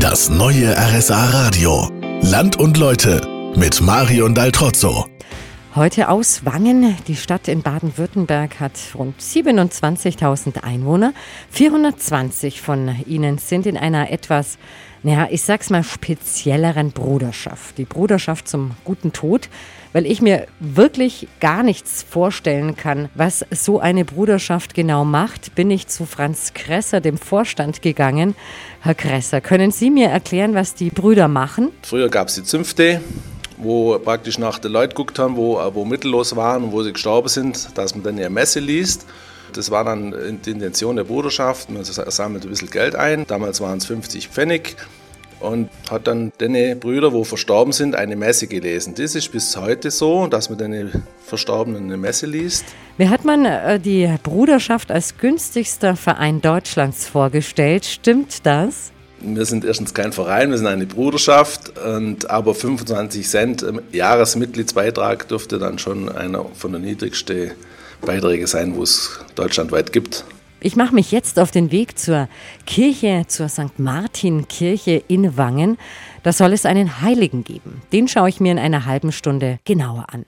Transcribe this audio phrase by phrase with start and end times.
[0.00, 1.90] Das neue RSA Radio.
[2.22, 3.20] Land und Leute
[3.54, 5.06] mit Marion Daltrozzo.
[5.76, 6.96] Heute aus Wangen.
[7.06, 11.14] Die Stadt in Baden-Württemberg hat rund 27.000 Einwohner.
[11.52, 14.58] 420 von ihnen sind in einer etwas,
[15.04, 17.78] naja, ich sag's mal, spezielleren Bruderschaft.
[17.78, 19.48] Die Bruderschaft zum guten Tod,
[19.92, 25.70] weil ich mir wirklich gar nichts vorstellen kann, was so eine Bruderschaft genau macht, bin
[25.70, 28.34] ich zu Franz Kresser, dem Vorstand, gegangen.
[28.80, 31.68] Herr Kresser, können Sie mir erklären, was die Brüder machen?
[31.82, 33.00] Früher gab es die Zünfte,
[33.62, 37.28] wo praktisch nach den Leuten geguckt haben, wo, wo mittellos waren und wo sie gestorben
[37.28, 39.06] sind, dass man dann ihre Messe liest.
[39.52, 40.14] Das war dann
[40.44, 41.70] die Intention der Bruderschaft.
[41.70, 43.26] Man sammelt ein bisschen Geld ein.
[43.26, 44.76] Damals waren es 50 Pfennig
[45.40, 48.94] und hat dann den Brüder, wo verstorben sind, eine Messe gelesen.
[48.94, 52.64] Das ist bis heute so, dass man den Verstorbenen eine Messe liest.
[52.98, 57.86] Wie hat man äh, die Bruderschaft als günstigster Verein Deutschlands vorgestellt?
[57.86, 58.92] Stimmt das?
[59.22, 65.28] Wir sind erstens kein Verein, wir sind eine Bruderschaft, und aber 25 Cent im Jahresmitgliedsbeitrag
[65.28, 67.52] dürfte dann schon einer von den niedrigsten
[68.00, 70.24] Beiträgen sein, wo es deutschlandweit gibt.
[70.62, 72.28] Ich mache mich jetzt auf den Weg zur
[72.66, 73.78] Kirche, zur St.
[73.78, 75.78] Martin-Kirche in Wangen.
[76.22, 77.80] Da soll es einen Heiligen geben.
[77.92, 80.18] Den schaue ich mir in einer halben Stunde genauer an.